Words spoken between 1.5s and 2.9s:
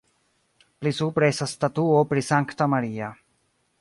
statuo pri Sankta